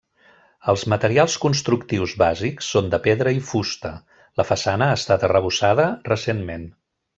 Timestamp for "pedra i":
3.09-3.45